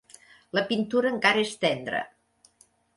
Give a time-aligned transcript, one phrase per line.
[0.59, 2.05] La pintura encara és tendra.